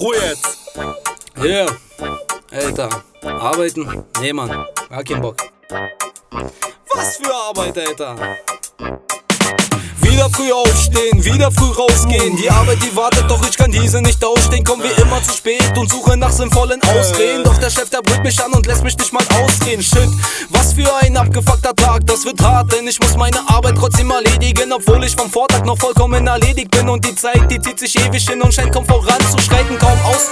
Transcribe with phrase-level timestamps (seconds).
[0.00, 0.46] Ruhe jetzt.
[1.42, 1.66] Ja,
[2.52, 2.88] Alter.
[3.24, 4.04] Arbeiten?
[4.20, 4.64] Nee, Mann.
[4.88, 5.34] Gar keinen Bock.
[6.94, 8.14] Was für Arbeit, Alter.
[10.00, 12.36] Wieder früh aufstehen, wieder früh rausgehen.
[12.36, 14.64] Die Arbeit, die wartet, doch ich kann diese nicht ausstehen.
[14.64, 17.44] Komm wie immer zu spät und suche nach sinnvollen Ausreden.
[17.44, 19.82] Doch der Chef, der brüllt mich an und lässt mich nicht mal ausgehen.
[19.82, 20.08] Shit,
[20.50, 24.72] was für ein abgefuckter Tag, das wird hart, denn ich muss meine Arbeit trotzdem erledigen.
[24.72, 26.88] Obwohl ich vom Vortag noch vollkommen erledigt bin.
[26.88, 29.67] Und die Zeit, die zieht sich ewig hin und scheint kaum voranzuschreiten,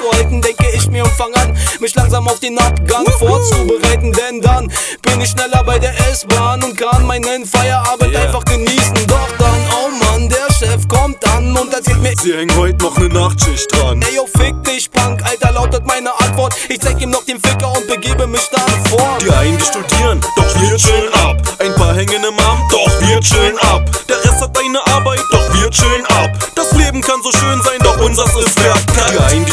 [0.06, 0.42] auszuhalten.
[0.42, 4.12] Denke ich mir und fang an, mich langsam auf den Abgang vorzubereiten.
[4.12, 4.70] Denn dann
[5.02, 8.22] bin ich schneller bei der S-Bahn und kann meinen Feierabend Yeah.
[8.22, 9.06] einfach genießen.
[9.06, 12.14] Doch dann, oh Mann, der Chef kommt an und erzählt mir.
[12.16, 14.00] Sie hängen heute noch ne Nachtschicht dran.
[14.02, 16.54] Ey, yo, fick dich, Punk, Alter, lautet meine Antwort.
[16.68, 19.18] Ich zeig ihm noch den Ficker und begebe mich dann vor.
[19.20, 21.36] Die einen, die studieren, doch wir chillen ab.
[21.58, 23.82] Ein paar hängen im Amt, doch wir chillen ab.
[24.08, 26.30] Der Rest hat eine Arbeit, doch wir chillen ab.
[26.54, 29.12] Das Leben kann so schön sein, doch unseres ist verkackt.
[29.12, 29.52] Die einen, die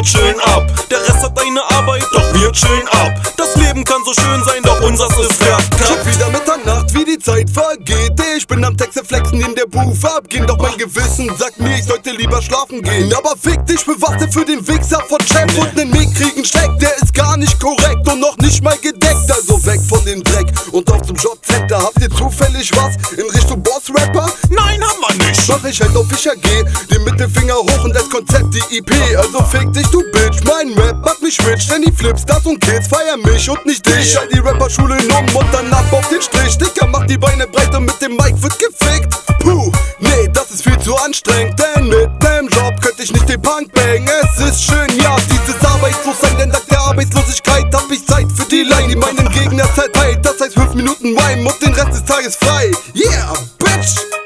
[0.00, 0.66] wir chillen ab.
[0.90, 3.12] Der Rest hat eine Arbeit, doch wir chillen ab.
[3.36, 5.86] Das Leben kann so schön sein, doch unseres ist verkackt.
[5.86, 8.12] Schon wieder Mitternacht, wie die Zeit vergeht.
[8.36, 10.46] Ich bin am Texte flexen in der Booth abgehen.
[10.46, 13.12] Doch mein Gewissen sagt mir, ich sollte lieber schlafen gehen.
[13.14, 16.70] Aber fick dich, bewachte für den Wichser von Chef und nen mickrigen Schleck.
[16.80, 19.30] Der ist gar nicht korrekt und noch nicht mal gedeckt.
[19.30, 21.78] Also weg von dem Dreck und auf zum Jobcenter.
[21.78, 24.30] Habt ihr zufällig was in Richtung Boss-Rapper?
[24.48, 24.99] Nein, haben
[25.30, 25.48] nicht.
[25.48, 28.92] Mach ich halt auf ich geh, den Mittelfinger hoch und das Konzept die IP.
[29.16, 32.60] Also fick dich, du Bitch, mein Rap macht mich rich, denn die Flips, das und
[32.60, 34.18] Kids feiern mich und nicht dich.
[34.18, 36.58] All die Rapperschulen um und dann ab auf den Strich.
[36.58, 39.14] Dicker macht die Beine breit und mit dem Mic wird gefickt.
[39.40, 43.40] Puh, nee, das ist viel zu anstrengend, denn mit nem Job könnte ich nicht den
[43.40, 44.08] Punk bang.
[44.22, 48.62] Es ist schön, ja, dieses Arbeitslossein, denn dank der Arbeitslosigkeit hab ich Zeit für die
[48.62, 50.24] Line, die meinen Gegner zerteilt.
[50.24, 52.70] Das heißt 5 Minuten Rhyme und den Rest des Tages frei.
[52.94, 54.19] Yeah, Bitch!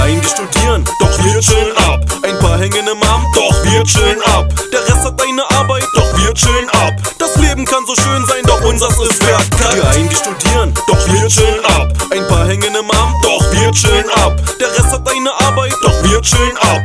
[0.00, 2.00] Einen, die studieren, doch wir chillen ab.
[2.22, 4.46] Ein paar hängen im Amt, doch wir chillen ab.
[4.72, 6.92] Der Rest hat eine Arbeit, doch wir chillen ab.
[7.18, 9.22] Das Leben kann so schön sein, doch unseres ist.
[9.22, 11.92] Die einen, die studieren, doch wir chillen ab.
[12.10, 14.32] Ein paar hängen im Amt, doch wir chillen ab.
[14.60, 16.82] Der Rest hat eine Arbeit, doch wir chillen ab.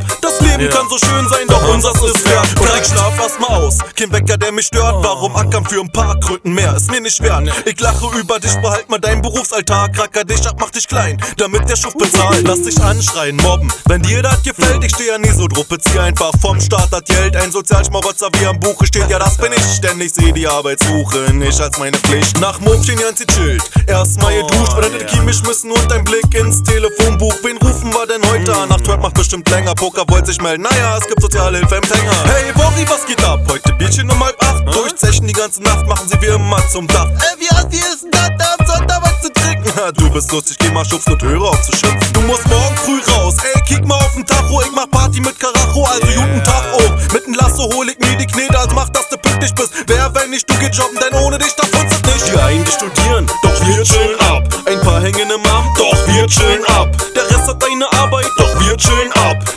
[0.57, 2.25] Leben kann so schön sein, doch unseres ist.
[2.59, 5.03] Und ich schlaf erstmal aus, kein Wecker, der mich stört.
[5.03, 6.75] Warum ackern für ein paar Kröten mehr?
[6.75, 7.47] Ist mir nicht wert.
[7.65, 9.97] Ich lache über dich, behalt mal deinen Berufsalltag.
[9.97, 12.47] Racker dich ab, mach dich klein, damit der Schuft bezahlt.
[12.47, 13.71] Lass dich anschreien, mobben.
[13.85, 15.67] Wenn dir das gefällt, ich steh ja nie so drauf.
[15.67, 17.35] Bezieh einfach vom Staat das Geld.
[17.35, 19.63] Ein Sozialschmarotzer wie am Buche steht, ja, das bin ich.
[19.75, 22.39] Ständig seh die Arbeit suchen, ich als meine Pflicht.
[22.39, 23.63] Nach Mob stehen ganz chillt.
[23.85, 27.35] Erstmal geduscht, oder den Chemisch müssen und ein Blick ins Telefonbuch.
[27.43, 28.69] Wen rufen wir denn heute an?
[28.69, 29.75] Nach Trap macht bestimmt länger.
[29.75, 32.11] Poker wollte sich melden, naja, es gibt Sozialhilfeempfänger.
[32.25, 33.39] Hey, Wori, was geht ab?
[33.49, 34.63] Heute Bierchen um halb acht.
[34.73, 37.07] Durchzechen die ganze Nacht, machen sie wie immer zum Dach.
[37.07, 38.29] Ey, wie hast ist denn das?
[38.37, 39.69] Da am Sonntag was zu trinken.
[39.75, 42.13] Ha, du bist lustig, geh mal schubsen und höre auf zu schimpfen.
[42.13, 44.61] Du musst morgen früh raus, ey, kick mal auf den Tacho.
[44.61, 47.13] Ich mach Party mit Karacho, also guten Tag auch.
[47.13, 49.73] Mit nem Lasso hol ich mir die Knete, als mach, dass du pünktlich bist.
[49.87, 52.27] Wer, wenn nicht, du geh jobben, denn ohne dich, da funzt nicht.
[52.27, 54.43] Die einen, die studieren, doch wir chillen ab.
[54.65, 56.89] Ein paar hängen im Amt, doch wir chillen ab.
[57.15, 59.56] Der Rest hat eine Arbeit, doch wir chillen ab.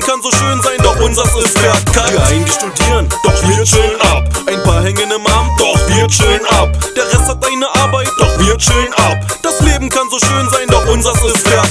[0.00, 2.18] Leben kann so schön sein, doch unseres ist verkackt.
[2.30, 4.24] Einen, die studieren, doch wir chillen ab.
[4.46, 6.70] Ein paar hängen im Amt, doch wir chillen ab.
[6.96, 9.18] Der Rest hat eine Arbeit, doch wir chillen ab.
[9.42, 11.69] Das Leben kann so schön sein, doch unseres ist verkackt.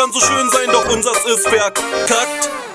[0.00, 2.69] Kann so schön sein, doch unseres ist verkackt.